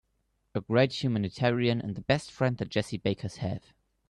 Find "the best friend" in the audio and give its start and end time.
1.93-2.57